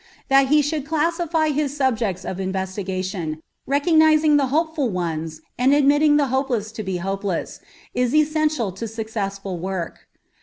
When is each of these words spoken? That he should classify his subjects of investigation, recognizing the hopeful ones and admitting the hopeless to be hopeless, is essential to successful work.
That 0.29 0.47
he 0.47 0.63
should 0.63 0.83
classify 0.87 1.49
his 1.49 1.77
subjects 1.77 2.25
of 2.25 2.39
investigation, 2.39 3.43
recognizing 3.67 4.35
the 4.35 4.47
hopeful 4.47 4.89
ones 4.89 5.41
and 5.59 5.75
admitting 5.75 6.17
the 6.17 6.29
hopeless 6.33 6.71
to 6.71 6.81
be 6.81 6.97
hopeless, 6.97 7.59
is 7.93 8.15
essential 8.15 8.71
to 8.71 8.87
successful 8.87 9.59
work. 9.59 10.07